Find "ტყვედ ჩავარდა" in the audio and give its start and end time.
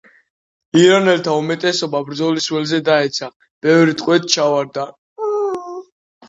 4.01-4.89